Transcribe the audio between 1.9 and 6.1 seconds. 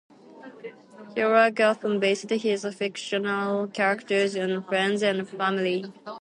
based his fictional characters on friends and family.